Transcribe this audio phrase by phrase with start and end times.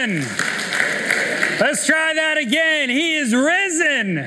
[0.00, 0.20] risen.
[1.60, 2.88] Let's try that again.
[2.88, 4.18] He is risen.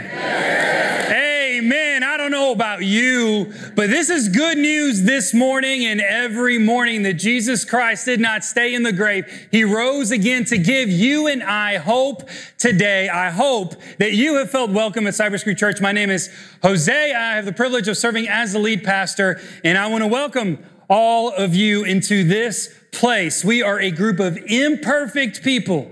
[1.11, 2.03] Amen.
[2.03, 7.01] I don't know about you, but this is good news this morning and every morning
[7.03, 9.47] that Jesus Christ did not stay in the grave.
[9.51, 12.29] He rose again to give you and I hope
[12.59, 13.09] today.
[13.09, 15.81] I hope that you have felt welcome at Cypress Creek Church.
[15.81, 16.29] My name is
[16.61, 17.13] Jose.
[17.13, 20.63] I have the privilege of serving as the lead pastor, and I want to welcome
[20.87, 23.43] all of you into this place.
[23.43, 25.91] We are a group of imperfect people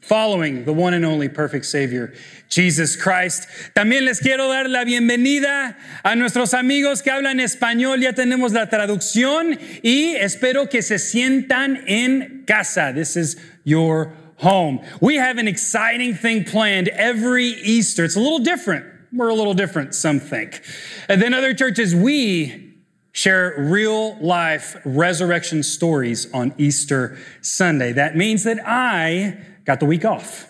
[0.00, 2.14] following the one and only perfect Savior,
[2.48, 3.46] Jesus Christ.
[3.76, 8.00] También les quiero dar la bienvenida a nuestros amigos que hablan español.
[8.00, 12.92] Ya tenemos la traducción y espero que se sientan en casa.
[12.94, 14.80] This is your home.
[15.00, 18.04] We have an exciting thing planned every Easter.
[18.04, 18.86] It's a little different.
[19.12, 20.62] We're a little different, some think.
[21.08, 22.69] And then other churches, we
[23.12, 27.92] share real life resurrection stories on Easter Sunday.
[27.92, 30.46] That means that I got the week off.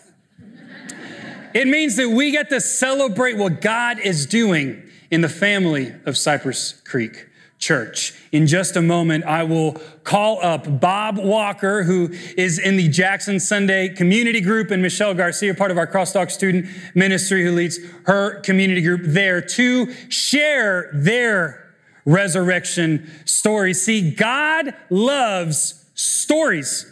[1.53, 6.17] It means that we get to celebrate what God is doing in the family of
[6.17, 7.27] Cypress Creek
[7.59, 8.15] Church.
[8.31, 9.73] In just a moment, I will
[10.05, 15.55] call up Bob Walker, who is in the Jackson Sunday Community Group, and Michelle Garcia,
[15.55, 21.70] part of our Crosstalk student ministry, who leads her community group there, to share their
[22.05, 23.75] resurrection story.
[23.75, 26.91] See, God loves stories.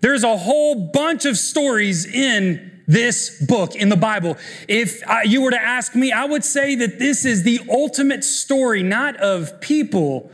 [0.00, 4.36] There's a whole bunch of stories in this book in the Bible.
[4.68, 8.82] If you were to ask me, I would say that this is the ultimate story,
[8.82, 10.30] not of people,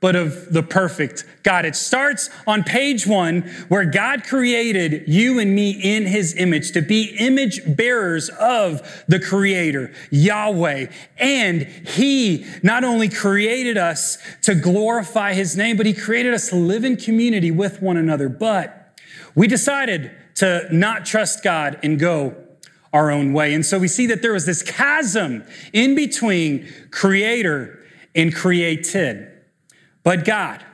[0.00, 1.64] but of the perfect God.
[1.64, 6.82] It starts on page one where God created you and me in his image to
[6.82, 10.86] be image bearers of the creator, Yahweh.
[11.18, 16.56] And he not only created us to glorify his name, but he created us to
[16.56, 18.28] live in community with one another.
[18.28, 19.00] But
[19.34, 22.36] we decided to not trust God and go
[22.92, 23.52] our own way.
[23.52, 27.84] And so we see that there was this chasm in between creator
[28.14, 29.27] and created.
[30.08, 30.64] But God,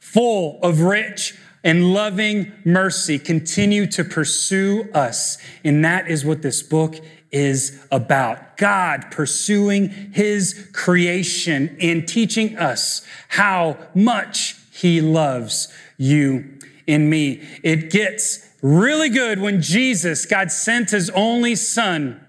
[0.00, 5.38] full of rich and loving mercy, continue to pursue us.
[5.62, 6.96] And that is what this book
[7.30, 8.56] is about.
[8.56, 17.40] God pursuing his creation and teaching us how much he loves you and me.
[17.62, 22.20] It gets really good when Jesus, God sent his only son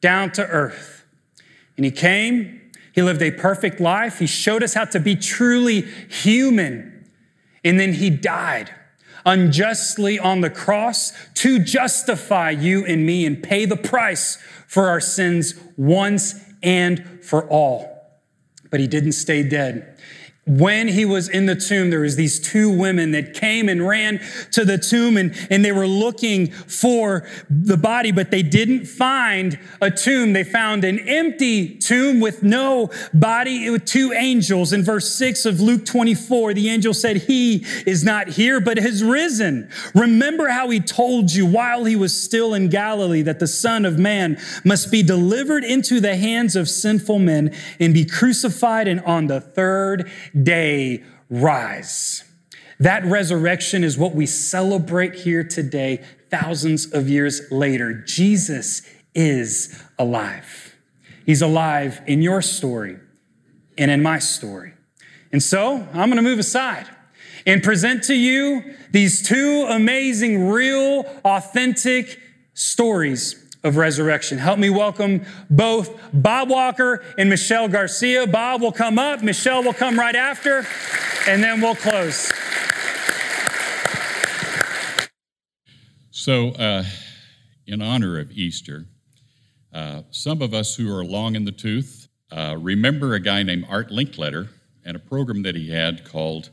[0.00, 1.04] down to earth.
[1.76, 2.61] And he came
[2.92, 4.18] he lived a perfect life.
[4.18, 7.08] He showed us how to be truly human.
[7.64, 8.74] And then he died
[9.24, 14.36] unjustly on the cross to justify you and me and pay the price
[14.66, 17.88] for our sins once and for all.
[18.70, 19.91] But he didn't stay dead
[20.44, 24.20] when he was in the tomb, there was these two women that came and ran
[24.50, 29.56] to the tomb and, and they were looking for the body, but they didn't find
[29.80, 30.32] a tomb.
[30.32, 34.72] They found an empty tomb with no body with two angels.
[34.72, 39.04] In verse six of Luke 24, the angel said, he is not here, but has
[39.04, 39.70] risen.
[39.94, 43.96] Remember how he told you while he was still in Galilee that the son of
[43.96, 49.28] man must be delivered into the hands of sinful men and be crucified and on
[49.28, 52.24] the third day rise.
[52.78, 57.94] That resurrection is what we celebrate here today, thousands of years later.
[57.94, 58.82] Jesus
[59.14, 60.76] is alive.
[61.24, 62.98] He's alive in your story
[63.78, 64.74] and in my story.
[65.30, 66.86] And so I'm going to move aside
[67.46, 72.18] and present to you these two amazing, real, authentic
[72.54, 74.38] stories of resurrection.
[74.38, 78.26] Help me welcome both Bob Walker and Michelle Garcia.
[78.26, 80.66] Bob will come up, Michelle will come right after,
[81.28, 82.32] and then we'll close.
[86.10, 86.84] So, uh,
[87.66, 88.86] in honor of Easter,
[89.72, 93.66] uh, some of us who are long in the tooth uh, remember a guy named
[93.68, 94.48] Art Linkletter
[94.84, 96.50] and a program that he had called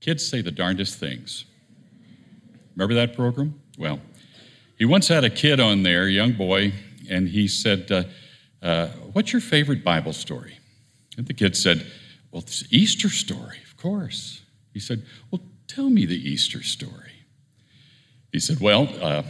[0.00, 1.46] Kids Say the Darndest Things.
[2.76, 3.60] Remember that program?
[3.78, 4.00] Well,
[4.80, 6.72] he once had a kid on there, a young boy,
[7.10, 8.04] and he said, uh,
[8.62, 10.56] uh, What's your favorite Bible story?
[11.18, 11.86] And the kid said,
[12.32, 14.40] Well, it's Easter story, of course.
[14.72, 17.12] He said, Well, tell me the Easter story.
[18.32, 19.22] He said, Well, uh,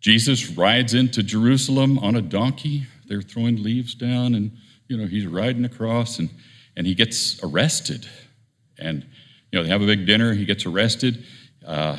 [0.00, 2.86] Jesus rides into Jerusalem on a donkey.
[3.08, 4.56] They're throwing leaves down, and
[4.88, 6.30] you know he's riding across, and
[6.78, 8.08] and he gets arrested.
[8.78, 9.04] And
[9.52, 10.32] you know they have a big dinner.
[10.32, 11.26] He gets arrested.
[11.66, 11.98] Uh,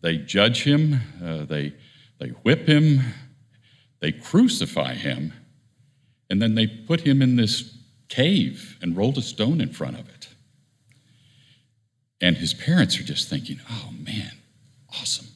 [0.00, 1.00] they judge him.
[1.24, 1.74] Uh, they
[2.22, 3.00] they whip him,
[3.98, 5.32] they crucify him,
[6.30, 7.76] and then they put him in this
[8.08, 10.28] cave and rolled a stone in front of it.
[12.20, 14.30] And his parents are just thinking, oh man,
[15.00, 15.26] awesome.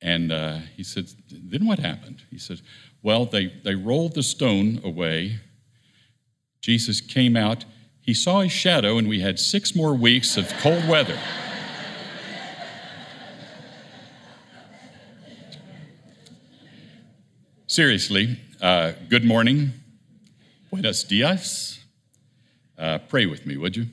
[0.00, 2.22] And uh, he said, Then what happened?
[2.30, 2.60] He said,
[3.02, 5.40] Well, they, they rolled the stone away.
[6.60, 7.64] Jesus came out.
[8.00, 11.18] He saw his shadow, and we had six more weeks of cold weather.
[17.72, 19.72] Seriously, uh, good morning.
[20.68, 21.82] Buenos dias.
[22.76, 23.86] Uh, pray with me, would you?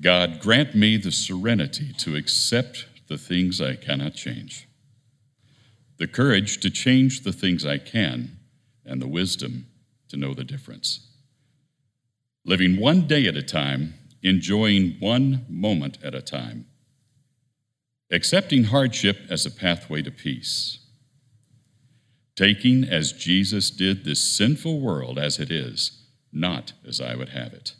[0.00, 4.68] God, grant me the serenity to accept the things I cannot change,
[5.96, 8.38] the courage to change the things I can,
[8.86, 9.66] and the wisdom
[10.10, 11.08] to know the difference.
[12.44, 16.66] Living one day at a time, enjoying one moment at a time,
[18.12, 20.79] accepting hardship as a pathway to peace,
[22.40, 27.52] taking as Jesus did this sinful world as it is, not as I would have
[27.52, 27.74] it,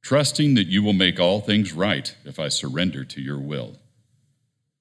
[0.00, 3.78] trusting that you will make all things right if I surrender to your will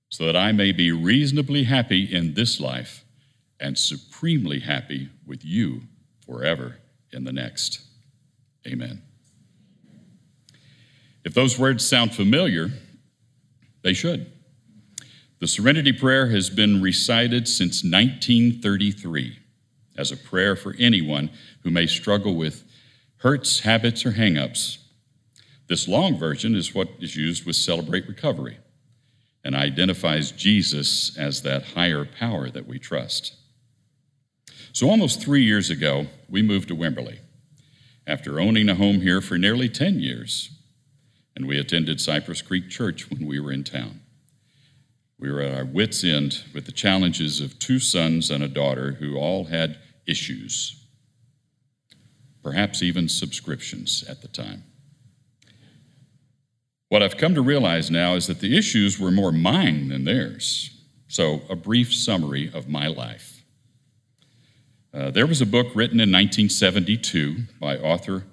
[0.09, 3.03] so that I may be reasonably happy in this life
[3.59, 5.81] and supremely happy with you
[6.23, 6.77] forever
[7.11, 7.81] in the next.
[8.67, 9.01] Amen.
[11.25, 12.69] If those words sound familiar,
[13.81, 14.30] they should.
[15.41, 19.39] The Serenity Prayer has been recited since 1933
[19.97, 21.31] as a prayer for anyone
[21.63, 22.63] who may struggle with
[23.17, 24.77] hurts, habits, or hangups.
[25.65, 28.59] This long version is what is used with Celebrate Recovery
[29.43, 33.33] and identifies Jesus as that higher power that we trust.
[34.73, 37.17] So, almost three years ago, we moved to Wimberley
[38.05, 40.51] after owning a home here for nearly 10 years,
[41.35, 44.00] and we attended Cypress Creek Church when we were in town.
[45.21, 48.93] We were at our wits' end with the challenges of two sons and a daughter
[48.93, 49.77] who all had
[50.07, 50.83] issues,
[52.43, 54.63] perhaps even subscriptions at the time.
[56.89, 60.71] What I've come to realize now is that the issues were more mine than theirs.
[61.07, 63.43] So, a brief summary of my life.
[64.91, 68.23] Uh, there was a book written in 1972 by Arthur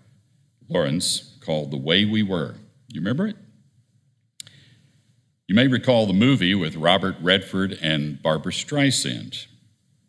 [0.69, 2.55] Laurents called The Way We Were.
[2.89, 3.37] You remember it?
[5.49, 9.47] You may recall the movie with Robert Redford and Barbra Streisand.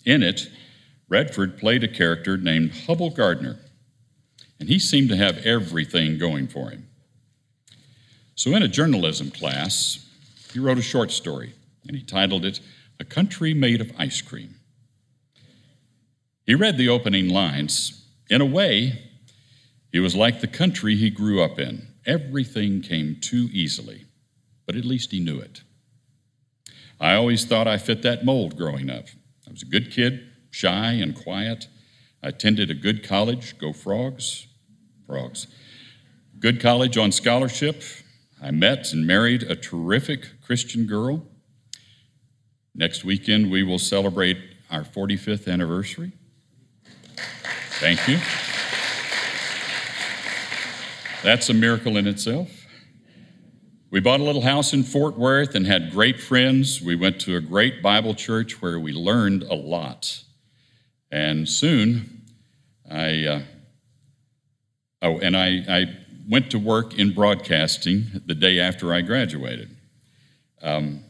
[0.06, 0.50] In it,
[1.08, 3.58] Redford played a character named Hubbell Gardiner,
[4.60, 6.90] and he seemed to have everything going for him.
[8.36, 10.06] So, in a journalism class,
[10.52, 11.54] he wrote a short story,
[11.88, 12.60] and he titled it
[13.00, 14.56] A Country Made of Ice Cream.
[16.46, 18.06] He read the opening lines.
[18.30, 19.04] In a way,
[19.90, 21.88] he was like the country he grew up in.
[22.06, 24.04] Everything came too easily,
[24.70, 25.64] but at least he knew it.
[27.00, 29.08] I always thought I fit that mold growing up.
[29.48, 31.66] I was a good kid, shy and quiet.
[32.22, 34.46] I attended a good college, go frogs,
[35.08, 35.48] frogs.
[36.38, 37.82] Good college on scholarship,
[38.40, 41.26] I met and married a terrific Christian girl.
[42.76, 44.38] Next weekend, we will celebrate
[44.70, 46.12] our 45th anniversary.
[47.80, 48.20] Thank you.
[51.24, 52.59] That's a miracle in itself.
[53.92, 56.80] We bought a little house in Fort Worth and had great friends.
[56.80, 60.24] We went to a great Bible church where we learned a lot.
[61.12, 62.22] And soon,
[62.88, 63.42] I, uh,
[65.02, 65.98] oh, and I, I
[66.30, 69.76] went to work in broadcasting the day after I graduated.
[70.62, 71.04] Um,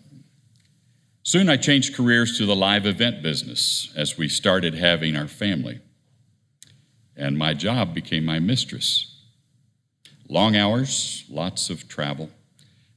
[1.24, 5.82] soon I changed careers to the live event business as we started having our family.
[7.18, 9.18] And my job became my mistress.
[10.30, 12.30] Long hours, lots of travel,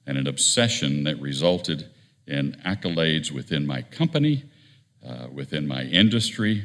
[0.07, 1.89] and an obsession that resulted
[2.27, 4.45] in accolades within my company,
[5.07, 6.65] uh, within my industry,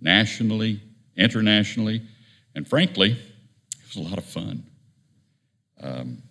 [0.00, 0.80] nationally,
[1.16, 2.02] internationally,
[2.54, 4.64] and frankly, it was a lot of fun.
[5.80, 6.22] Um,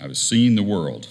[0.00, 1.08] I was seeing the world.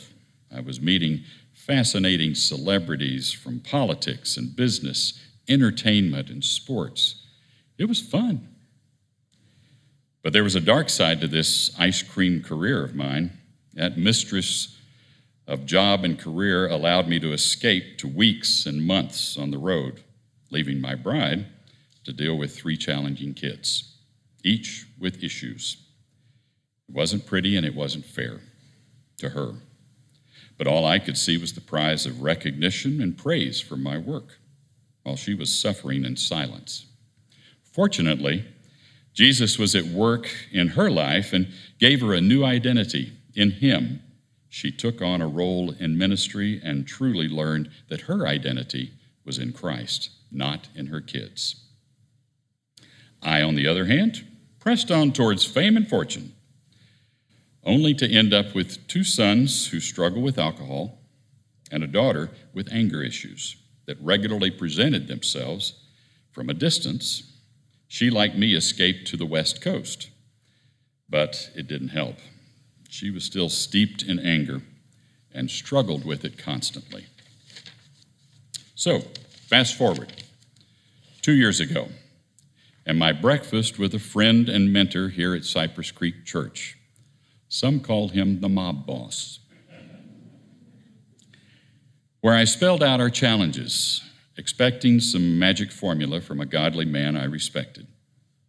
[0.54, 1.22] I was meeting
[1.54, 7.28] fascinating celebrities from politics and business, entertainment and sports.
[7.78, 8.48] It was fun.
[10.24, 13.38] But there was a dark side to this ice cream career of mine.
[13.74, 14.78] That mistress
[15.48, 20.02] of job and career allowed me to escape to weeks and months on the road,
[20.50, 21.46] leaving my bride
[22.04, 23.96] to deal with three challenging kids,
[24.44, 25.78] each with issues.
[26.90, 28.42] It wasn't pretty and it wasn't fair
[29.18, 29.54] to her.
[30.58, 34.40] But all I could see was the prize of recognition and praise for my work
[35.04, 36.86] while she was suffering in silence.
[37.64, 38.46] Fortunately,
[39.14, 41.48] Jesus was at work in her life and
[41.80, 43.14] gave her a new identity.
[43.36, 44.02] In Him,
[44.50, 48.92] she took on a role in ministry and truly learned that her identity
[49.26, 51.56] was in Christ, not in her kids.
[53.22, 54.26] I, on the other hand,
[54.60, 56.34] pressed on towards fame and fortune
[57.64, 60.98] only to end up with two sons who struggle with alcohol,
[61.72, 65.74] and a daughter with anger issues that regularly presented themselves
[66.32, 67.24] from a distance.
[67.88, 70.10] She, like me, escaped to the West Coast,
[71.10, 72.18] but it didn't help.
[72.92, 74.64] She was still steeped in anger
[75.34, 77.06] and struggled with it constantly.
[78.76, 79.00] So,
[79.48, 80.12] fast forward
[81.22, 81.88] two years ago,
[82.86, 86.78] and my breakfast with a friend and mentor here at Cypress Creek Church.
[87.48, 89.40] Some called him the mob boss.
[92.20, 94.02] Where I spelled out our challenges,
[94.36, 97.88] expecting some magic formula from a godly man I respected.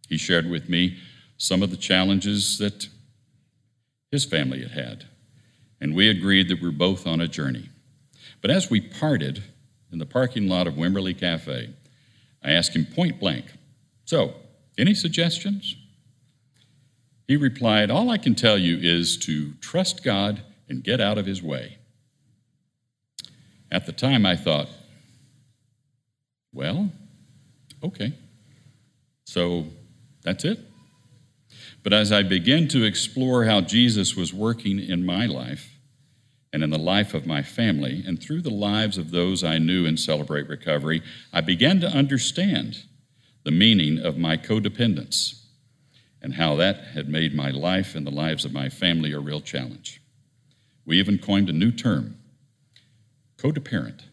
[0.09, 0.97] He shared with me
[1.37, 2.89] some of the challenges that
[4.13, 5.05] his family had had,
[5.81, 7.67] and we agreed that we're both on a journey.
[8.41, 9.41] But as we parted
[9.91, 11.73] in the parking lot of Wimberley Cafe,
[12.43, 13.45] I asked him point blank,
[14.05, 14.35] So,
[14.77, 15.75] any suggestions?
[17.27, 21.25] He replied, All I can tell you is to trust God and get out of
[21.25, 21.79] his way.
[23.71, 24.69] At the time, I thought,
[26.53, 26.91] Well,
[27.83, 28.13] okay.
[29.25, 29.65] So
[30.21, 30.59] that's it.
[31.83, 35.77] But as I began to explore how Jesus was working in my life
[36.53, 39.85] and in the life of my family and through the lives of those I knew
[39.85, 41.01] in Celebrate Recovery,
[41.33, 42.83] I began to understand
[43.43, 45.41] the meaning of my codependence
[46.21, 49.41] and how that had made my life and the lives of my family a real
[49.41, 50.01] challenge.
[50.85, 52.17] We even coined a new term,
[53.37, 54.03] codeparent,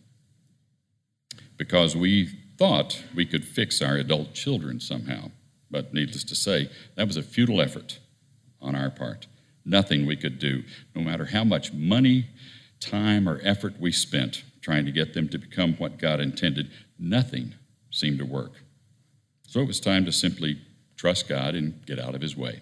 [1.56, 5.30] because we thought we could fix our adult children somehow.
[5.70, 7.98] But needless to say, that was a futile effort
[8.60, 9.26] on our part.
[9.64, 12.26] Nothing we could do, no matter how much money,
[12.80, 17.54] time, or effort we spent trying to get them to become what God intended, nothing
[17.90, 18.52] seemed to work.
[19.46, 20.60] So it was time to simply
[20.96, 22.60] trust God and get out of his way.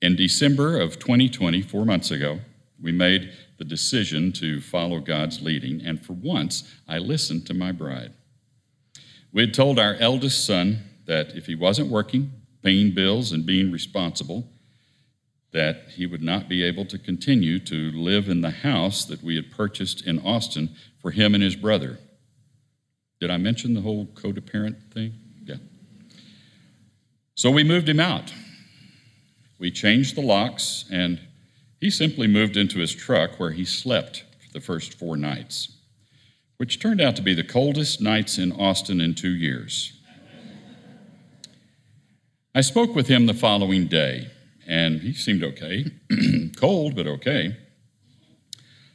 [0.00, 2.40] In December of 2020, four months ago,
[2.82, 7.70] we made the decision to follow God's leading, and for once, I listened to my
[7.70, 8.12] bride.
[9.32, 12.32] We had told our eldest son that if he wasn't working,
[12.62, 14.48] paying bills, and being responsible,
[15.52, 19.36] that he would not be able to continue to live in the house that we
[19.36, 21.98] had purchased in Austin for him and his brother.
[23.20, 25.14] Did I mention the whole codeparent thing?
[25.44, 25.56] Yeah.
[27.34, 28.32] So we moved him out.
[29.58, 31.20] We changed the locks, and
[31.80, 35.76] he simply moved into his truck where he slept for the first four nights,
[36.56, 40.00] which turned out to be the coldest nights in Austin in two years.
[42.54, 44.30] I spoke with him the following day,
[44.66, 45.86] and he seemed okay.
[46.56, 47.56] Cold, but okay.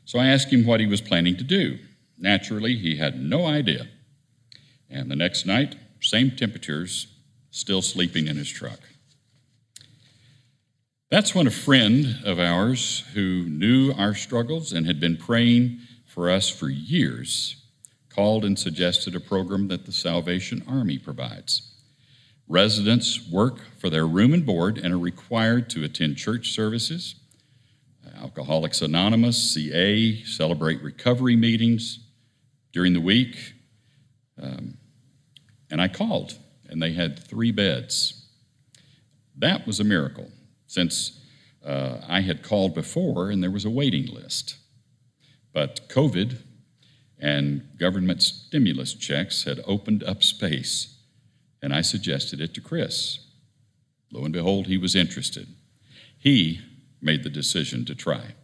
[0.06, 1.80] So I asked him what he was planning to do.
[2.20, 3.88] Naturally, he had no idea.
[4.90, 7.08] And the next night, same temperatures,
[7.50, 8.80] still sleeping in his truck.
[11.10, 16.30] That's when a friend of ours who knew our struggles and had been praying for
[16.30, 17.56] us for years
[18.10, 21.77] called and suggested a program that the Salvation Army provides.
[22.48, 27.16] Residents work for their room and board and are required to attend church services,
[28.22, 32.00] Alcoholics Anonymous, CA, Celebrate Recovery meetings
[32.72, 33.54] during the week,
[34.42, 34.78] um,
[35.70, 36.38] and I called,
[36.70, 38.26] and they had three beds.
[39.38, 40.32] That was a miracle,
[40.68, 41.20] since
[41.66, 44.56] uh, I had called before and there was a waiting list.
[45.54, 46.38] But COVID
[47.20, 50.97] and government stimulus checks had opened up space,
[51.62, 53.20] and I suggested it to Chris.
[54.12, 55.48] Lo and behold, he was interested.
[56.18, 56.62] He
[57.02, 58.36] made the decision to try.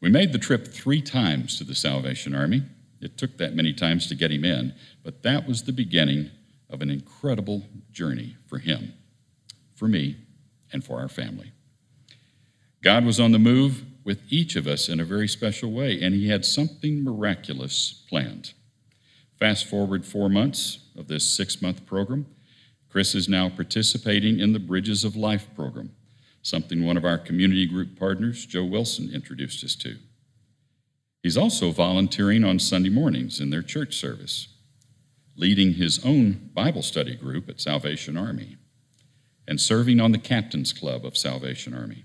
[0.00, 2.62] We made the trip three times to the Salvation Army.
[3.00, 6.30] It took that many times to get him in, but that was the beginning
[6.70, 8.94] of an incredible journey for him,
[9.74, 10.16] for me,
[10.72, 11.52] and for our family.
[12.82, 16.14] God was on the move with each of us in a very special way, and
[16.14, 18.52] he had something miraculous planned.
[19.38, 22.26] Fast forward four months of this six month program,
[22.88, 25.92] Chris is now participating in the Bridges of Life program,
[26.42, 29.96] something one of our community group partners, Joe Wilson, introduced us to.
[31.22, 34.48] He's also volunteering on Sunday mornings in their church service,
[35.34, 38.56] leading his own Bible study group at Salvation Army,
[39.46, 42.04] and serving on the Captain's Club of Salvation Army,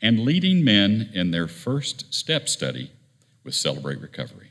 [0.00, 2.92] and leading men in their first step study
[3.42, 4.45] with Celebrate Recovery.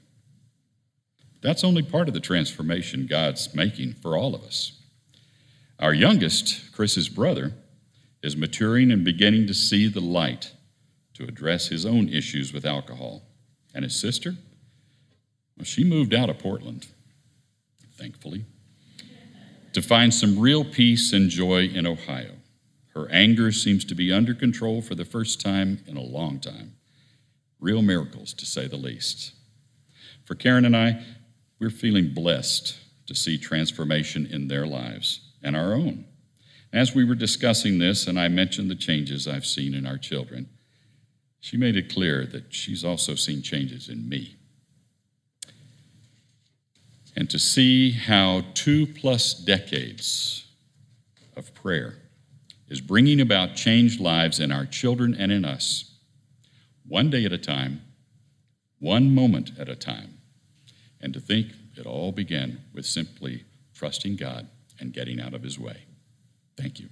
[1.46, 4.72] That's only part of the transformation God's making for all of us.
[5.78, 7.54] Our youngest, Chris's brother,
[8.24, 10.54] is maturing and beginning to see the light
[11.14, 13.22] to address his own issues with alcohol.
[13.76, 14.34] And his sister?
[15.56, 16.88] Well, she moved out of Portland,
[17.96, 18.46] thankfully,
[19.74, 22.38] to find some real peace and joy in Ohio.
[22.96, 26.78] Her anger seems to be under control for the first time in a long time.
[27.60, 29.34] Real miracles, to say the least.
[30.24, 31.04] For Karen and I,
[31.66, 36.06] we're feeling blessed to see transformation in their lives and our own.
[36.72, 40.48] As we were discussing this, and I mentioned the changes I've seen in our children,
[41.40, 44.36] she made it clear that she's also seen changes in me.
[47.16, 50.46] And to see how two plus decades
[51.36, 51.96] of prayer
[52.68, 55.96] is bringing about changed lives in our children and in us,
[56.88, 57.82] one day at a time,
[58.78, 60.15] one moment at a time,
[61.06, 63.44] and to think it all began with simply
[63.76, 64.48] trusting God
[64.80, 65.84] and getting out of His way.
[66.58, 66.90] Thank you.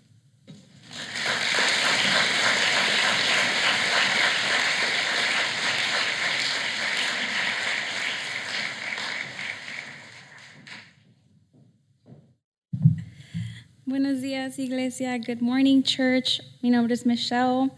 [13.88, 15.18] Buenos días, iglesia.
[15.18, 16.40] Good morning, church.
[16.62, 17.72] Mi nombre es Michelle.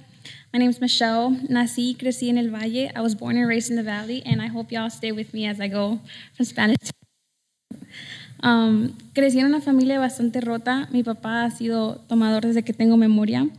[0.55, 1.37] My name is Michelle.
[1.49, 2.89] Nací crecí en el Valle.
[2.95, 5.45] I was born and raised in the Valley, and I hope y'all stay with me
[5.45, 5.99] as I go
[6.33, 6.91] from Spanish.
[8.41, 10.87] Um, crecí en una familia bastante rota.
[10.93, 13.49] Mi papá ha sido tomador desde que tengo memoria,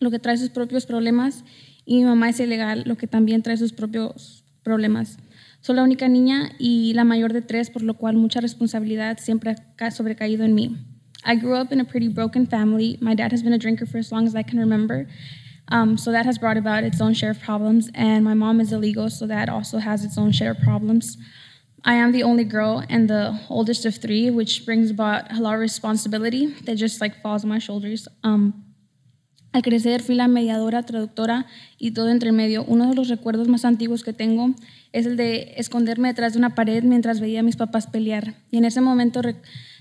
[0.00, 1.44] lo que trae sus propios problemas,
[1.84, 5.18] y mi mamá es ilegal, lo que también trae sus propios problemas.
[5.60, 9.54] Soy la única niña y la mayor de tres, por lo cual mucha responsabilidad siempre
[9.78, 10.78] ha sobrecaído en mí.
[11.26, 12.96] I grew up in a pretty broken family.
[13.02, 15.08] My dad has been a drinker for as long as I can remember.
[15.68, 17.90] Um, so that has brought about its own share of problems.
[17.94, 21.16] And my mom is illegal, so that also has its own share of problems.
[21.84, 25.54] I am the only girl and the oldest of three, which brings about a lot
[25.54, 28.08] of responsibility that just like falls on my shoulders.
[28.24, 28.64] Um,
[29.52, 31.46] al crecer fui la mediadora, traductora
[31.78, 32.64] y todo entre medio.
[32.64, 34.54] Uno de los recuerdos más antiguos que tengo
[34.92, 38.34] es el de esconderme detrás de una pared mientras veía a mis papás pelear.
[38.50, 39.22] Y en ese momento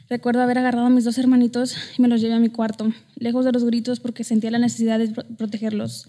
[0.07, 3.43] Recuerdo haber agarrado a mis dos hermanitos y me los llevé a mi cuarto, lejos
[3.43, 6.07] de los gritos porque sentía la necesidad de protegerlos.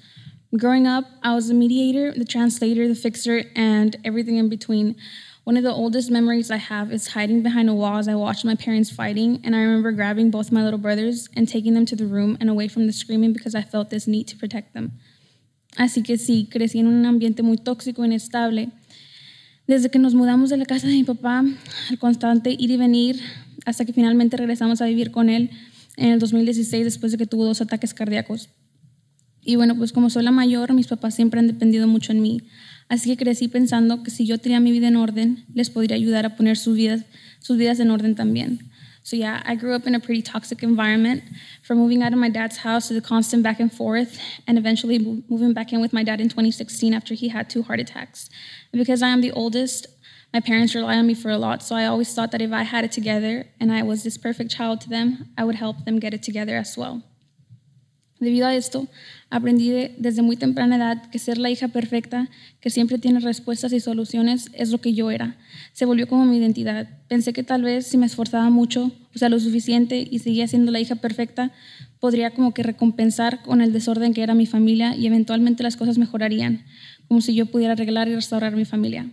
[0.52, 4.96] Growing up, I was the mediator, the translator, the fixer, and everything in between.
[5.44, 8.44] One of the oldest memories I have is hiding behind a wall as I watched
[8.44, 11.96] my parents fighting, and I remember grabbing both my little brothers and taking them to
[11.96, 14.92] the room and away from the screaming because I felt this need to protect them.
[15.78, 18.70] Así que sí, crecí en un ambiente muy tóxico, inestable.
[19.66, 21.44] Desde que nos mudamos de la casa de mi papá,
[21.90, 23.20] el constante ir y venir,
[23.66, 25.50] hasta que finalmente regresamos a vivir con él
[25.96, 28.48] en el 2016 después de que tuvo dos ataques cardíacos.
[29.42, 32.40] Y bueno, pues como soy la mayor, mis papás siempre han dependido mucho en mí.
[32.88, 36.24] Así que crecí pensando que si yo tenía mi vida en orden, les podría ayudar
[36.24, 37.04] a poner sus vidas,
[37.40, 38.70] sus vidas en orden también.
[39.06, 41.22] So yeah, I grew up in a pretty toxic environment,
[41.62, 44.98] from moving out of my dad's house to the constant back and forth, and eventually
[45.28, 48.28] moving back in with my dad in 2016 after he had two heart attacks.
[48.72, 49.86] Because I am the oldest,
[50.36, 52.62] my parents rely on me for a lot, so I always thought that if I
[52.62, 55.98] had it together and I was this perfect child to them, I would help them
[55.98, 57.02] get it together as well.
[58.20, 58.86] Debido a esto,
[59.30, 62.28] aprendí de, desde muy temprana edad que ser la hija perfecta,
[62.60, 65.38] que siempre tiene respuestas y soluciones, es lo que yo era.
[65.72, 66.86] Se volvió como mi identidad.
[67.08, 70.70] Pensé que tal vez si me esforzaba mucho, o sea, lo suficiente, y seguía siendo
[70.70, 71.50] la hija perfecta,
[71.98, 75.96] podría como que recompensar con el desorden que era mi familia y eventualmente las cosas
[75.96, 76.62] mejorarían,
[77.08, 79.10] como si yo pudiera arreglar y restaurar mi familia.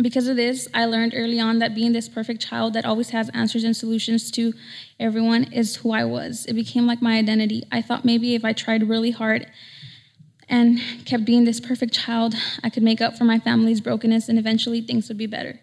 [0.00, 3.30] Because of this, I learned early on that being this perfect child that always has
[3.30, 4.52] answers and solutions to
[5.00, 6.44] everyone is who I was.
[6.46, 7.64] It became like my identity.
[7.72, 9.46] I thought maybe if I tried really hard
[10.48, 14.38] and kept being this perfect child, I could make up for my family's brokenness and
[14.38, 15.60] eventually things would be better,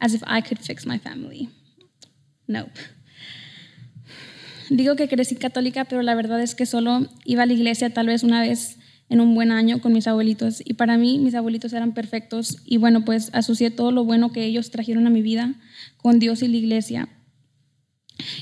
[0.00, 1.48] as if I could fix my family.
[2.48, 2.76] Nope.
[4.68, 8.06] Digo que crecí católica, pero la verdad es que solo iba a la iglesia tal
[8.06, 8.76] vez una vez
[9.08, 12.76] en un buen año con mis abuelitos y para mí mis abuelitos eran perfectos y
[12.78, 15.54] bueno, pues asocié todo lo bueno que ellos trajeron a mi vida
[15.98, 17.08] con Dios y la iglesia.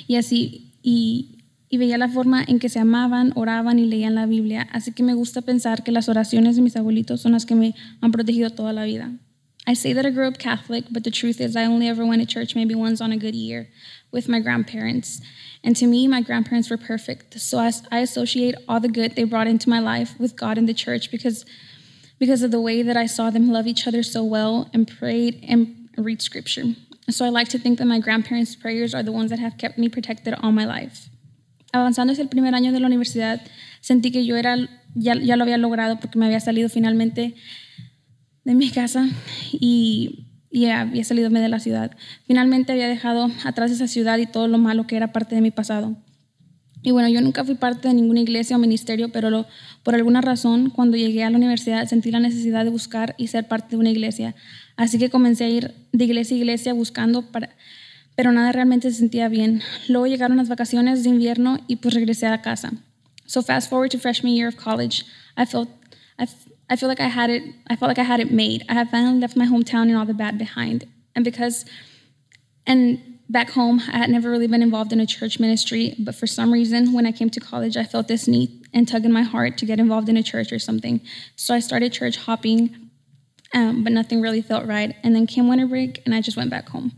[0.07, 4.27] Y así, y, y veía la forma en que se amaban, oraban y leían la
[4.27, 4.68] Biblia.
[4.72, 7.74] Así que me gusta pensar que las oraciones de mis abuelitos son las que me
[8.00, 9.12] han protegido toda la vida.
[9.66, 12.20] I say that I grew up Catholic, but the truth is I only ever went
[12.20, 13.68] to church maybe once on a good year
[14.14, 15.20] with my grandparents.
[15.64, 17.38] And to me, my grandparents were perfect.
[17.40, 20.68] So I, I associate all the good they brought into my life with God and
[20.68, 21.44] the church because,
[22.18, 25.44] because of the way that I saw them love each other so well and prayed
[25.46, 26.64] and read scripture.
[27.11, 29.77] So I like to think that my grandparents' prayers are the ones that have kept
[29.77, 31.11] me protected all my life.
[31.74, 33.40] Avanzando hacia el primer año de la universidad,
[33.83, 34.57] sentí que yo era,
[34.94, 37.35] ya, ya lo había logrado porque me había salido finalmente
[38.44, 39.09] de mi casa
[39.53, 41.90] y y había salido de la ciudad.
[42.28, 45.50] Finalmente había dejado atrás esa ciudad y todo lo malo que era parte de mi
[45.50, 45.96] pasado.
[46.80, 49.46] Y bueno, yo nunca fui parte de ninguna iglesia o ministerio, pero
[49.82, 53.48] por alguna razón, cuando llegué a la universidad sentí la necesidad de buscar y ser
[53.48, 54.36] parte de una iglesia.
[54.76, 57.50] Así que comencé a ir de iglesia a iglesia buscando, para,
[58.14, 59.60] pero nada realmente se sentía bien.
[59.88, 62.70] Luego llegaron las vacaciones de invierno y pues regresé a casa.
[63.26, 65.04] So fast forward to freshman year of college,
[65.36, 65.68] I felt
[66.16, 66.28] I,
[66.68, 67.42] I feel like I had it.
[67.68, 68.64] I felt like I had it made.
[68.68, 70.87] I had finally left my hometown and all the bad behind.
[71.14, 71.64] And because,
[72.66, 75.94] and back home, I had never really been involved in a church ministry.
[75.98, 79.05] But for some reason, when I came to college, I felt this need and tug
[79.05, 81.00] in my heart to get involved in a church or something.
[81.37, 82.90] So I started church hopping,
[83.55, 84.94] um, but nothing really felt right.
[85.03, 86.92] And then came winter break, and I just went back home.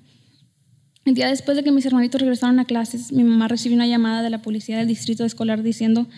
[1.07, 4.23] El día después de que mis hermanitos regresaron a clases, mi mamá recibió una llamada
[4.23, 6.09] de la policía del distrito escolar diciendo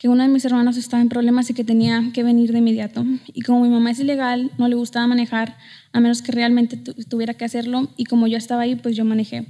[0.00, 3.04] que uno de mis hermanos estaba en problemas y que tenía que venir de inmediato.
[3.34, 5.58] Y como mi mamá es ilegal, no le gustaba manejar
[5.92, 7.90] a menos que realmente tu- tuviera que hacerlo.
[7.98, 9.46] Y como yo estaba ahí, pues yo manejé.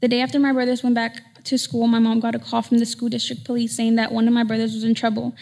[0.00, 2.78] The day after my brothers went back to school, my mom got a call from
[2.78, 5.34] the school district police saying that one of my brothers was in trouble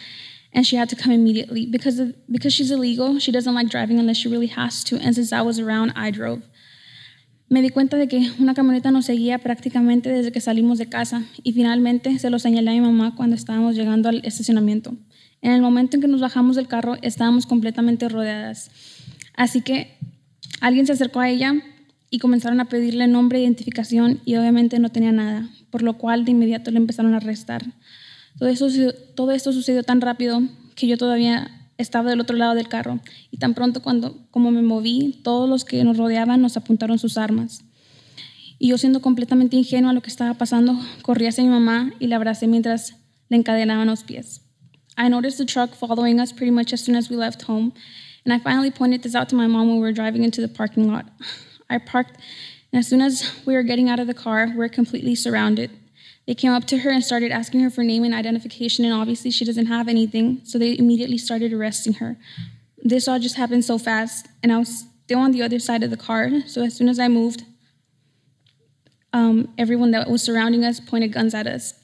[0.55, 1.67] and she had to come immediately.
[1.67, 4.97] Because, of, because she's illegal, she doesn't like driving unless she really has to.
[4.97, 6.41] And since I was around, I drove.
[7.51, 11.25] Me di cuenta de que una camioneta nos seguía prácticamente desde que salimos de casa
[11.43, 14.95] y finalmente se lo señalé a mi mamá cuando estábamos llegando al estacionamiento.
[15.43, 18.71] En el momento en que nos bajamos del carro estábamos completamente rodeadas.
[19.35, 19.97] Así que
[20.61, 21.55] alguien se acercó a ella
[22.09, 26.25] y comenzaron a pedirle nombre e identificación y obviamente no tenía nada, por lo cual
[26.25, 27.65] de inmediato le empezaron a arrestar.
[28.39, 28.53] Todo,
[29.17, 30.41] todo esto sucedió tan rápido
[30.77, 34.63] que yo todavía estaba del otro lado del carro y tan pronto cuando como me
[34.63, 37.65] moví, todos los que nos rodeaban nos apuntaron sus armas.
[38.59, 42.09] Y yo siendo completamente ingenua a lo que estaba pasando, corrí hacia mi mamá y
[42.09, 42.95] la abracé mientras
[43.29, 44.43] le encadenaban los pies.
[44.99, 47.73] I noticed the truck following us pretty much as soon as we left home,
[48.25, 50.49] and I finally pointed this out to my mom when we were driving into the
[50.49, 51.07] parking lot.
[51.71, 52.17] I parked,
[52.73, 55.71] and as soon as we were getting out of the car, we were completely surrounded.
[56.31, 59.33] They came up to her and started asking her for name and identification, and obviously
[59.33, 62.19] she doesn't have anything, so they immediately started arresting her.
[62.79, 65.91] This all just happened so fast, and I was still on the other side of
[65.91, 67.43] the car, so as soon as I moved,
[69.13, 71.75] um, everyone that was surrounding us pointed guns at us.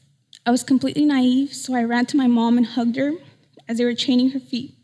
[0.47, 3.15] I was completely naive, so I ran to my mom and hugged her
[3.67, 4.77] as they were chaining her feet.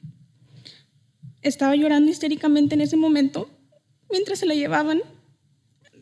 [1.44, 3.48] Estaba llorando histéricamente en ese momento
[4.10, 5.02] mientras se la llevaban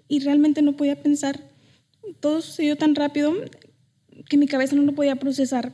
[0.08, 1.49] y realmente no podía pensar.
[2.18, 3.34] Todo sucedió tan rápido
[4.28, 5.72] que mi cabeza no lo podía procesar.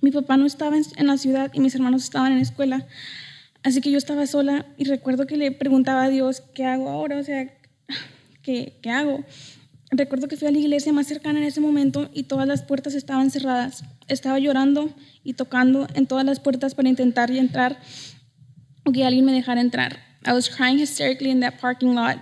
[0.00, 2.86] Mi papá no estaba en, la ciudad y mis hermanos estaban en la escuela,
[3.64, 7.18] así que yo estaba sola y recuerdo que le preguntaba a Dios, ¿qué hago ahora?
[7.18, 7.52] O sea,
[8.42, 9.24] ¿qué, qué hago?
[9.90, 12.94] Recuerdo que fui a la iglesia más cercana en ese momento y todas las puertas
[12.94, 13.84] estaban cerradas.
[14.06, 17.80] Estaba llorando y tocando en todas las puertas para intentar entrar
[18.84, 19.98] o que alguien me dejara entrar.
[20.26, 22.18] I was crying hysterically in that parking lot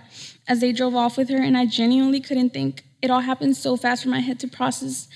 [0.47, 2.86] as they drove off with her, and I genuinely couldn't think.
[3.03, 5.09] It all happened so fast for my head to process.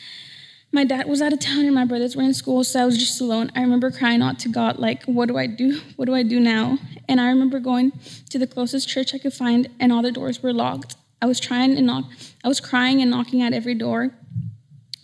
[0.72, 2.96] My dad was out of town and my brothers were in school, so I was
[2.96, 3.50] just alone.
[3.56, 5.80] I remember crying out to God, like, what do I do?
[5.96, 6.78] What do I do now?
[7.08, 7.92] And I remember going
[8.30, 10.96] to the closest church I could find, and all the doors were locked.
[11.20, 12.04] I was trying and knock,
[12.44, 14.14] I was crying and knocking at every door,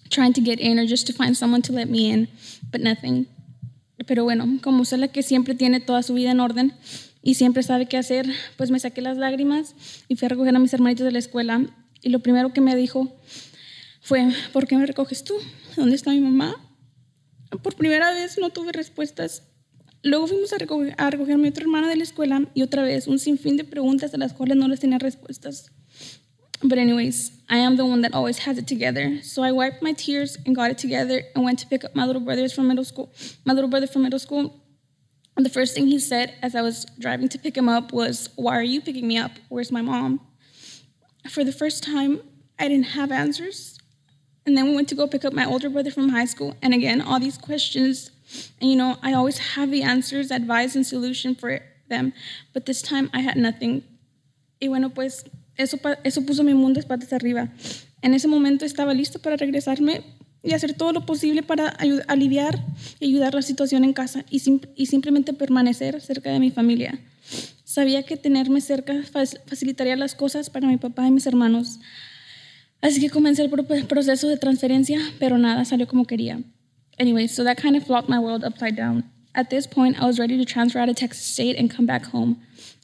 [0.08, 2.28] trying to get in or just to find someone to let me in,
[2.70, 3.26] but nothing.
[4.06, 6.74] Pero bueno, como soy la que siempre tiene toda su vida en orden
[7.22, 9.74] y siempre sabe qué hacer, pues me saqué las lágrimas
[10.06, 11.66] y fui a recoger a mis hermanitos de la escuela.
[12.02, 13.12] Y lo primero que me dijo
[14.00, 15.34] fue, ¿por qué me recoges tú?
[15.76, 16.54] ¿Dónde está mi mamá?
[17.62, 19.42] Por primera vez no tuve respuestas.
[20.02, 22.82] Luego fuimos a recoger, a recoger a mi otra hermana de la escuela y otra
[22.82, 25.70] vez un sinfín de preguntas a las cuales no les tenía respuestas.
[26.62, 29.20] But anyways, I am the one that always has it together.
[29.22, 32.06] So I wiped my tears and got it together and went to pick up my
[32.06, 33.12] little brothers from middle school.
[33.44, 34.54] My little brother from middle school.
[35.36, 38.30] And the first thing he said as I was driving to pick him up was,
[38.36, 39.32] "Why are you picking me up?
[39.50, 40.20] Where's my mom?"
[41.28, 42.20] For the first time,
[42.58, 43.78] I didn't have answers.
[44.46, 46.54] And then we went to go pick up my older brother from high school.
[46.62, 48.10] And again, all these questions.
[48.60, 52.12] And you know, I always have the answers, advice, and solution for them.
[52.54, 53.82] But this time I had nothing.
[54.60, 55.24] Y bueno, pues
[55.58, 57.48] eso, eso puso mi mundo patas arriba.
[58.02, 60.02] En ese momento estaba listo para regresarme
[60.42, 61.68] y hacer todo lo posible para
[62.08, 62.62] aliviar
[63.00, 67.00] y ayudar la situación en casa y, sim- y simplemente permanecer cerca de mi familia.
[67.76, 71.78] Sabía que tenerme cerca facilitaría las cosas para mi papá y mis hermanos.
[72.80, 73.50] Así que comencé el
[73.86, 76.40] proceso de transferencia, pero nada salió como quería.
[76.98, 79.04] Anyway, so that kind of flopped my world upside down.
[79.34, 82.06] At this point, I was ready to transfer out of Texas State and come back
[82.06, 82.38] home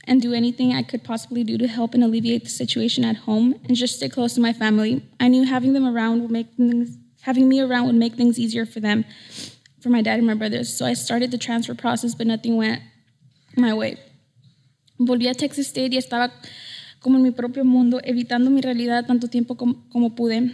[0.07, 3.55] and do anything I could possibly do to help and alleviate the situation at home
[3.66, 5.00] and just stay close to my family.
[5.18, 8.66] I knew having them around would make things, having me around would make things easier
[8.66, 9.07] for them,
[9.81, 10.68] for my dad and my brothers.
[10.68, 12.83] So I started the transfer process, but nothing went
[13.57, 13.96] my way.
[15.05, 16.33] Volví a Texas State y estaba
[17.01, 20.53] como en mi propio mundo, evitando mi realidad tanto tiempo como, pude.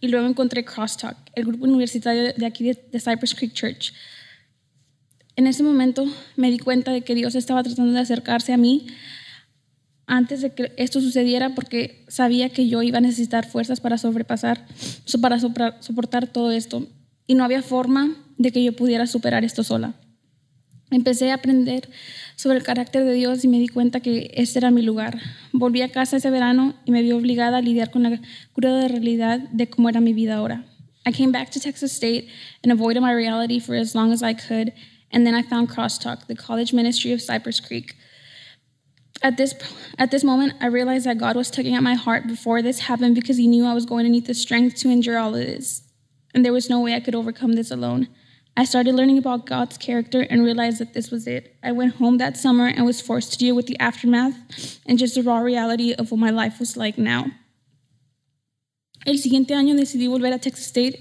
[0.00, 3.92] Y luego encontré Crosstalk, el grupo universitario de aquí de, Cypress Creek Church.
[5.36, 6.06] En ese momento
[6.36, 8.86] me di cuenta de que Dios estaba tratando de acercarse a mí
[10.06, 14.66] antes de que esto sucediera porque sabía que yo iba a necesitar fuerzas para sobrepasar,
[15.04, 16.86] so- para soportar todo esto.
[17.26, 19.94] Y no había forma de que yo pudiera superar esto sola.
[20.90, 21.90] Empecé a aprender
[22.36, 25.18] sobre el carácter de Dios y me di cuenta que este era mi lugar.
[25.52, 28.20] Volví a casa ese verano y me vi obligada a lidiar con la
[28.54, 30.64] cruda realidad de cómo era mi vida ahora.
[31.06, 32.28] I came back to Texas State
[32.62, 34.72] and avoided my reality for as long as I could,
[35.10, 37.94] and then I found Crosstalk, the college ministry of Cypress Creek.
[39.22, 39.54] At this,
[39.98, 43.14] at this moment, I realized that God was tugging at my heart before this happened
[43.14, 45.82] because He knew I was going to need the strength to endure all of this.
[46.34, 48.08] And there was no way I could overcome this alone.
[48.58, 51.54] I started learning about God's character and realized that this was it.
[51.62, 54.34] I went home that summer and was forced to deal with the aftermath
[54.84, 57.26] and just the raw reality of what my life was like now.
[59.06, 60.98] El siguiente año decidí volver a Texas State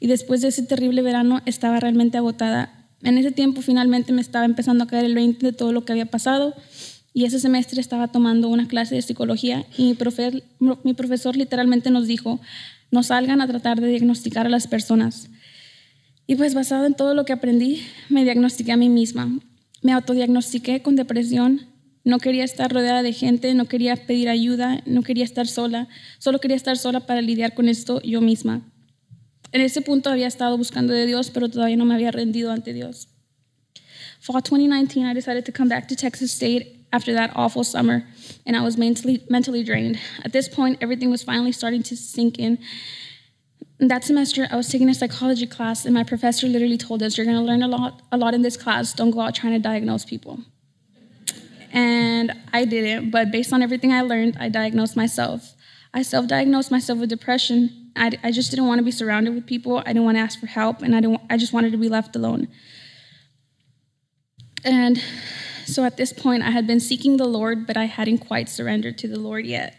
[0.00, 2.90] y después de ese terrible verano estaba realmente agotada.
[3.02, 5.92] En ese tiempo finalmente me estaba empezando a caer el 20 de todo lo que
[5.92, 6.54] había pasado
[7.14, 11.90] y ese semestre estaba tomando una clase de psicología y mi, profe mi profesor literalmente
[11.90, 12.38] nos dijo,
[12.90, 15.30] no salgan a tratar de diagnosticar a las personas.
[16.30, 19.40] Y pues basado en todo lo que aprendí, me diagnostiqué a mí misma.
[19.80, 21.62] Me autodiagnostiqué con depresión.
[22.04, 25.88] No quería estar rodeada de gente, no quería pedir ayuda, no quería estar sola.
[26.18, 28.60] Solo quería estar sola para lidiar con esto yo misma.
[29.52, 32.74] En ese punto había estado buscando de Dios, pero todavía no me había rendido ante
[32.74, 33.08] Dios.
[34.20, 38.04] Fall 2019, I decided to come back to Texas State after that awful summer,
[38.44, 39.98] and I was mentally, mentally drained.
[40.26, 42.58] At this point, everything was finally starting to sink in.
[43.80, 47.26] That semester, I was taking a psychology class, and my professor literally told us, "You're
[47.26, 48.92] going to learn a lot, a lot in this class.
[48.92, 50.40] Don't go out trying to diagnose people."
[51.72, 55.54] And I didn't, but based on everything I learned, I diagnosed myself.
[55.94, 57.92] I self-diagnosed myself with depression.
[57.94, 59.78] I, I just didn't want to be surrounded with people.
[59.78, 61.20] I didn't want to ask for help, and I didn't.
[61.30, 62.48] I just wanted to be left alone.
[64.64, 65.00] And
[65.66, 68.98] so at this point, I had been seeking the Lord, but I hadn't quite surrendered
[68.98, 69.76] to the Lord yet.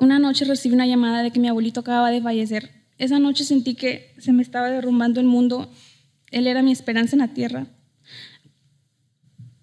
[0.00, 2.68] Una noche recibí una llamada de que mi abuelito acababa de fallecer.
[2.98, 5.70] Esa noche sentí que se me estaba derrumbando el mundo.
[6.30, 7.66] Él era mi esperanza en la tierra.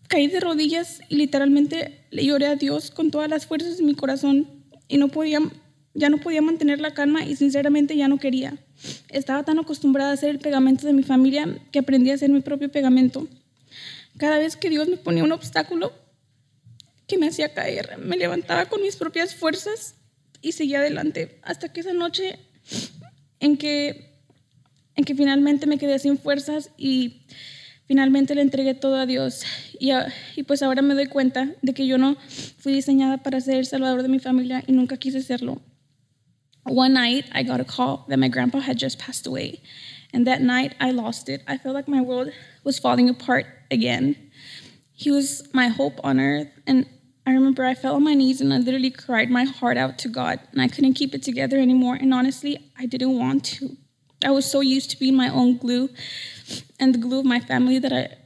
[0.08, 3.96] Caí de rodillas y literalmente le lloré a Dios con todas las fuerzas de mi
[3.96, 4.48] corazón
[4.88, 5.40] y no podía,
[5.94, 8.58] ya no podía mantener la calma y sinceramente ya no quería.
[9.10, 12.42] Estaba tan acostumbrada a hacer el pegamento de mi familia que aprendí a hacer mi
[12.42, 13.28] propio pegamento.
[14.18, 15.92] Cada vez que Dios me ponía un obstáculo
[17.08, 19.96] que me hacía caer, me levantaba con mis propias fuerzas
[20.42, 22.40] y seguía adelante hasta que esa noche
[23.46, 24.12] en que,
[24.96, 27.22] en que finalmente me quedé sin fuerzas y
[27.88, 29.44] finalmente le entregué todo a Dios.
[29.80, 29.92] Y,
[30.36, 32.18] y pues ahora me doy cuenta de que yo no
[32.58, 35.62] fui diseñada para ser el salvador de mi familia y nunca quise serlo.
[36.64, 39.62] One night, I got a call that my grandpa had just passed away.
[40.12, 41.44] And that night, I lost it.
[41.48, 42.32] I felt like my world
[42.64, 44.16] was falling apart again.
[44.94, 46.50] He was my hope on earth.
[46.66, 46.88] And
[47.26, 50.08] I remember I fell on my knees and I literally cried my heart out to
[50.08, 50.40] God.
[50.52, 51.96] And I couldn't keep it together anymore.
[51.96, 53.78] And honestly, I didn't want to.
[54.24, 55.90] I was so used to being my own glue
[56.80, 58.18] and the glue of my family that I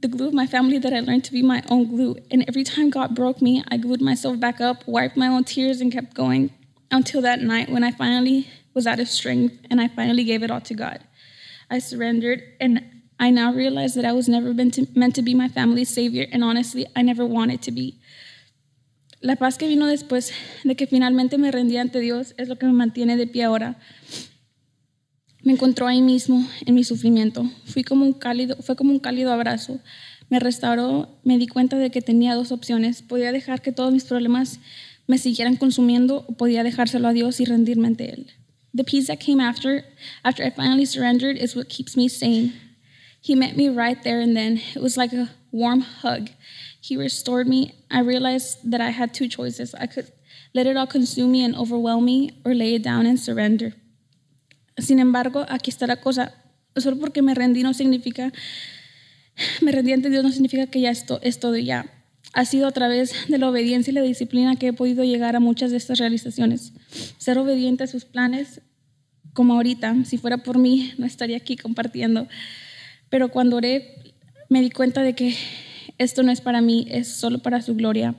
[0.00, 2.16] the glue of my family that I learned to be my own glue.
[2.30, 5.82] And every time God broke me, I glued myself back up, wiped my own tears,
[5.82, 6.50] and kept going
[6.90, 10.50] until that night when I finally was out of strength and I finally gave it
[10.50, 11.00] all to God.
[11.70, 12.84] I surrendered, and
[13.18, 16.86] I now realize that I was never meant to be my family's savior, and honestly,
[16.94, 17.98] I never wanted to be.
[19.20, 20.32] La paz que vino después
[20.64, 23.78] de que finalmente me rendí ante Dios es lo que me mantiene de pie ahora.
[25.42, 27.50] Me encontró ahí mismo en mi sufrimiento.
[27.64, 29.80] Fui como un cálido, fue como un cálido abrazo.
[30.28, 33.00] Me restauró, me di cuenta de que tenía dos opciones.
[33.02, 34.60] Podía dejar que todos mis problemas
[35.06, 38.26] me siguieran consumiendo o podía dejárselo a Dios y rendirme ante Él.
[38.74, 39.84] The peace that came after,
[40.22, 42.52] after I finally surrendered, is what keeps me sane.
[43.22, 44.60] He met me right there and then.
[44.74, 46.28] It was like a warm hug.
[46.88, 47.74] He restored me.
[47.90, 49.74] I realized that I had two choices.
[49.74, 50.12] I could
[50.54, 53.74] let it all consume me and overwhelm me, or lay it down and surrender.
[54.78, 56.32] Sin embargo, aquí está la cosa.
[56.76, 58.32] Solo porque me rendí no significa,
[59.62, 61.86] me rendí ante Dios no significa que ya esto es todo ya.
[62.34, 65.40] Ha sido a través de la obediencia y la disciplina que he podido llegar a
[65.40, 66.72] muchas de estas realizaciones.
[67.18, 68.60] Ser obediente a sus planes,
[69.32, 72.28] como ahorita, si fuera por mí, no estaría aquí compartiendo.
[73.08, 74.14] Pero cuando oré,
[74.48, 75.34] me di cuenta de que
[75.98, 78.14] esto no es para mí, es solo para su gloria.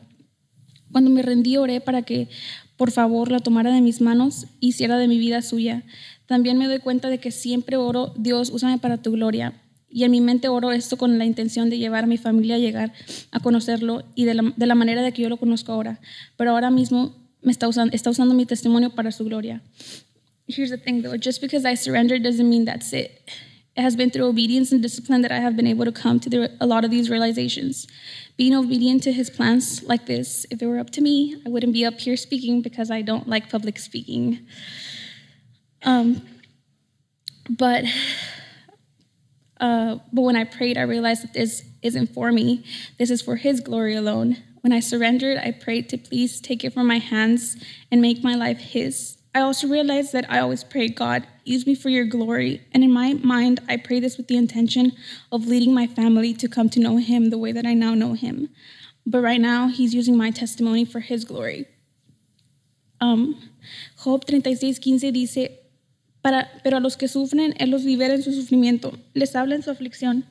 [0.91, 2.29] Cuando me rendí, oré para que,
[2.75, 5.83] por favor, la tomara de mis manos y hiciera de mi vida suya.
[6.25, 9.61] También me doy cuenta de que siempre oro, Dios, úsame para tu gloria.
[9.89, 12.59] Y en mi mente oro esto con la intención de llevar a mi familia a
[12.59, 12.93] llegar
[13.31, 15.99] a conocerlo y de la, de la manera de que yo lo conozco ahora.
[16.35, 19.61] Pero ahora mismo me está usando, está usando mi testimonio para su gloria.
[20.47, 23.11] Here's the thing though, just because I surrendered doesn't mean that's it.
[23.77, 26.29] It has been through obedience and discipline that I have been able to come to
[26.29, 27.87] the, a lot of these realizations.
[28.35, 31.73] Being obedient to his plans like this, if it were up to me, I wouldn't
[31.73, 34.39] be up here speaking because I don't like public speaking.
[35.83, 36.23] Um,
[37.49, 37.85] but
[39.59, 42.63] Uh, but when I prayed, I realized that this isn't for me.
[42.99, 44.37] This is for His glory alone.
[44.61, 47.57] When I surrendered, I prayed to please take it from my hands
[47.91, 49.17] and make my life His.
[49.37, 52.63] I also realized that I always pray, God, use me for your glory.
[52.73, 54.93] And in my mind, I pray this with the intention
[55.31, 58.13] of leading my family to come to know Him the way that I now know
[58.13, 58.49] Him.
[59.05, 61.67] But right now, He's using my testimony for His glory.
[62.99, 63.35] Um,
[64.03, 65.59] Job 36:15 dice,
[66.23, 69.61] Para, pero a los que sufren, Él los libera en su sufrimiento, les habla en
[69.61, 70.23] su aflicción.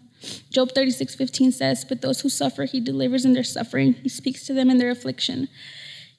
[0.53, 3.95] Job 36:15 says, But those who suffer, He delivers in their suffering.
[4.03, 5.49] He speaks to them in their affliction.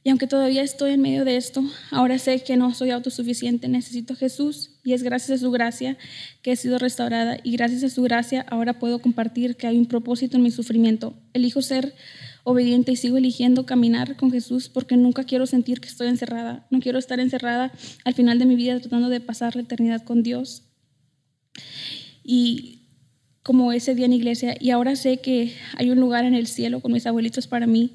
[0.08, 4.14] Y aunque todavía estoy en medio de esto, ahora sé que no soy autosuficiente, necesito
[4.14, 5.98] a Jesús y es gracias a su gracia
[6.42, 9.86] que he sido restaurada y gracias a su gracia ahora puedo compartir que hay un
[9.86, 11.14] propósito en mi sufrimiento.
[11.34, 11.94] Elijo ser
[12.46, 16.80] obediente y sigo eligiendo caminar con Jesús porque nunca quiero sentir que estoy encerrada, no
[16.80, 17.74] quiero estar encerrada
[18.06, 20.64] al final de mi vida tratando de pasar la eternidad con Dios.
[22.24, 22.84] Y
[23.44, 26.80] como ese día en iglesia, y ahora sé que hay un lugar en el cielo
[26.80, 27.92] con mis abuelitos para mí.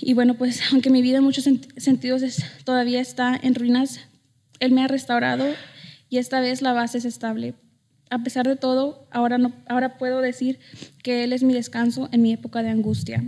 [0.00, 2.22] Y bueno, pues aunque mi vida en muchos sentidos
[2.64, 4.00] todavía está en ruinas,
[4.58, 5.46] Él me ha restaurado
[6.08, 7.54] y esta vez la base es estable.
[8.10, 10.58] A pesar de todo, ahora, no, ahora puedo decir
[11.02, 13.22] que Él es mi descanso en mi época de angustia.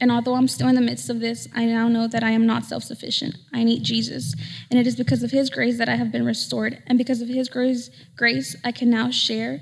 [0.00, 2.46] And although I'm still in the midst of this, I now know that I am
[2.46, 3.34] not self sufficient.
[3.52, 4.34] I need Jesus.
[4.70, 6.82] And it is because of His grace that I have been restored.
[6.86, 9.60] And because of His grace I can now share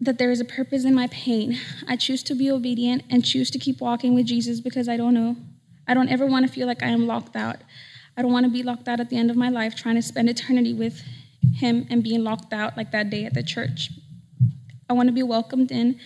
[0.00, 1.58] that there is a purpose in my pain.
[1.88, 5.14] I choose to be obedient and choose to keep walking with Jesus because I don't
[5.14, 5.36] know.
[5.86, 7.56] I don't ever want to feel like I am locked out.
[8.16, 10.02] I don't want to be locked out at the end of my life trying to
[10.02, 11.02] spend eternity with
[11.54, 13.90] Him and being locked out like that day at the church.
[14.88, 15.98] I want to be welcomed in,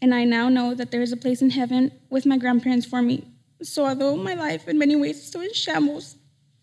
[0.00, 3.02] and I now know that there is a place in heaven with my grandparents for
[3.02, 3.24] me.
[3.62, 6.16] So, although my life in many ways is still in shambles,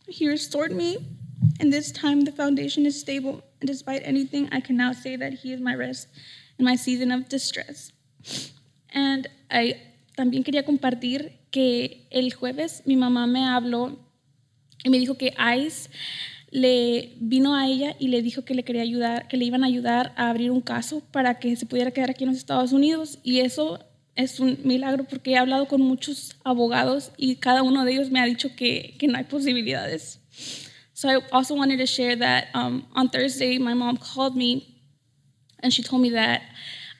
[0.07, 0.97] He restored me,
[1.59, 3.43] and this time the foundation is stable.
[3.59, 6.07] And despite anything, I can now say that He is my rest
[6.57, 7.93] in my season of distress.
[8.93, 9.75] And I
[10.15, 13.97] también quería compartir que el jueves mi mamá me habló
[14.83, 15.89] y me dijo que ICE
[16.51, 19.67] le vino a ella y le dijo que le quería ayudar, que le iban a
[19.67, 23.19] ayudar a abrir un caso para que se pudiera quedar aquí en los Estados Unidos.
[23.23, 23.79] Y eso
[24.15, 28.21] es un milagro porque he hablado con muchos abogados y cada uno de ellos me
[28.21, 30.19] ha dicho que, que no hay posibilidades.
[30.93, 34.74] So I also wanted to share that um, on Thursday, my mom called me
[35.65, 36.43] and she told me that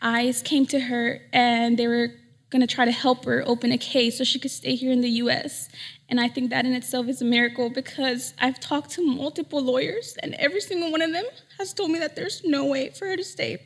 [0.01, 2.07] ICE came to her and they were
[2.49, 5.01] going to try to help her open a case so she could stay here in
[5.01, 5.69] the US.
[6.09, 10.17] And I think that in itself is a miracle because I've talked to multiple lawyers,
[10.23, 11.25] and every single one of them
[11.59, 13.61] has told me that there's no way for her to stay.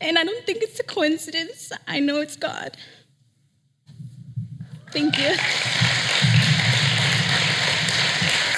[0.00, 1.70] And I don't think it's a coincidence.
[1.86, 2.76] I know it's God.
[4.90, 5.36] Thank you.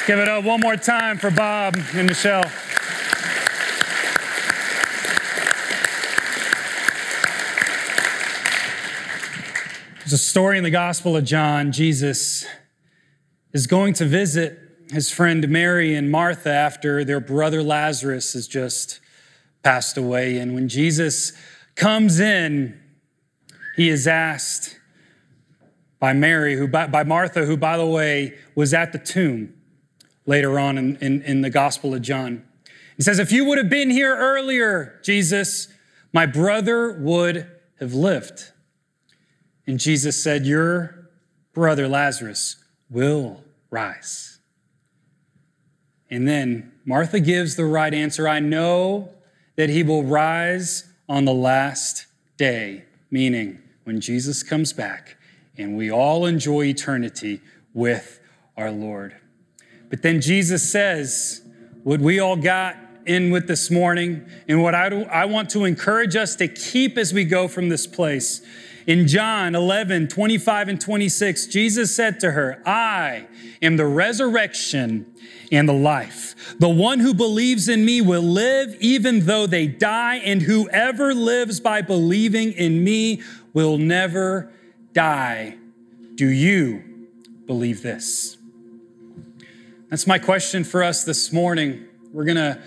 [0.06, 2.50] Give it up one more time for Bob and Michelle.
[10.06, 11.72] There's a story in the Gospel of John.
[11.72, 12.46] Jesus
[13.52, 14.56] is going to visit
[14.92, 19.00] his friend Mary and Martha after their brother Lazarus has just
[19.64, 20.38] passed away.
[20.38, 21.32] And when Jesus
[21.74, 22.80] comes in,
[23.74, 24.78] he is asked
[25.98, 29.54] by Mary, who by, by Martha, who by the way was at the tomb
[30.24, 32.44] later on in, in, in the Gospel of John.
[32.96, 35.66] He says, If you would have been here earlier, Jesus,
[36.12, 38.52] my brother would have lived.
[39.66, 41.08] And Jesus said, Your
[41.52, 42.56] brother Lazarus
[42.90, 44.38] will rise.
[46.10, 49.10] And then Martha gives the right answer I know
[49.56, 55.16] that he will rise on the last day, meaning when Jesus comes back
[55.56, 57.40] and we all enjoy eternity
[57.74, 58.20] with
[58.56, 59.16] our Lord.
[59.88, 61.42] But then Jesus says,
[61.82, 62.76] What we all got
[63.06, 66.98] in with this morning, and what I, do, I want to encourage us to keep
[66.98, 68.44] as we go from this place
[68.86, 73.26] in John 11, 25 and 26, Jesus said to her, I
[73.60, 75.12] am the resurrection
[75.50, 76.56] and the life.
[76.60, 81.58] The one who believes in me will live even though they die, and whoever lives
[81.58, 83.22] by believing in me
[83.52, 84.52] will never
[84.92, 85.56] die.
[86.14, 87.08] Do you
[87.46, 88.36] believe this?
[89.90, 91.86] That's my question for us this morning.
[92.12, 92.60] We're going to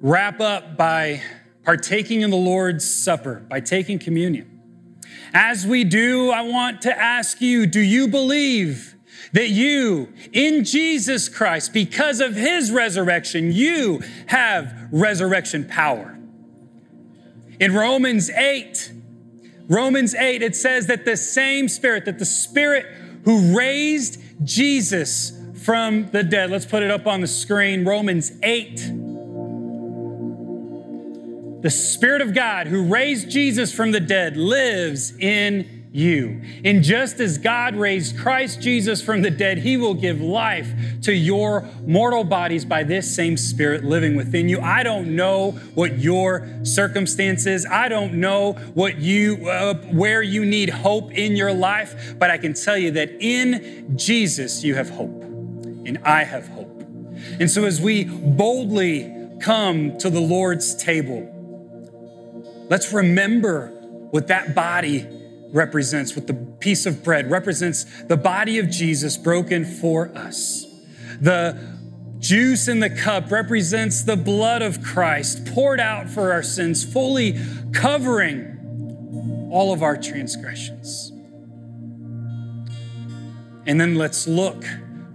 [0.00, 1.22] wrap up by
[1.64, 4.55] partaking in the Lord's Supper, by taking communion.
[5.34, 8.94] As we do, I want to ask you do you believe
[9.32, 16.18] that you, in Jesus Christ, because of his resurrection, you have resurrection power?
[17.58, 18.92] In Romans 8,
[19.68, 22.86] Romans 8, it says that the same Spirit, that the Spirit
[23.24, 29.05] who raised Jesus from the dead, let's put it up on the screen, Romans 8.
[31.66, 36.40] The Spirit of God who raised Jesus from the dead lives in you.
[36.64, 41.12] And just as God raised Christ Jesus from the dead, he will give life to
[41.12, 44.60] your mortal bodies by this same Spirit living within you.
[44.60, 50.70] I don't know what your circumstances, I don't know what you uh, where you need
[50.70, 55.24] hope in your life, but I can tell you that in Jesus you have hope.
[55.24, 56.80] And I have hope.
[57.40, 61.32] And so as we boldly come to the Lord's table,
[62.68, 63.68] let's remember
[64.10, 65.06] what that body
[65.52, 70.66] represents, what the piece of bread represents the body of Jesus broken for us.
[71.20, 71.76] The
[72.18, 77.38] juice in the cup represents the blood of Christ poured out for our sins, fully
[77.72, 81.12] covering all of our transgressions.
[83.66, 84.64] And then let's look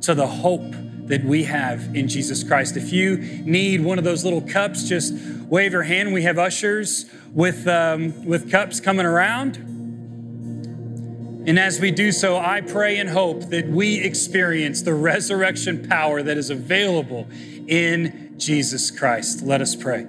[0.02, 0.74] to the hope
[1.08, 2.78] that we have in Jesus Christ.
[2.78, 5.14] If you need one of those little cups, just
[5.46, 6.14] wave your hand.
[6.14, 9.58] We have ushers with, um, with cups coming around.
[11.48, 16.22] And as we do so, I pray and hope that we experience the resurrection power
[16.22, 17.28] that is available
[17.68, 19.42] in Jesus Christ.
[19.42, 20.08] Let us pray.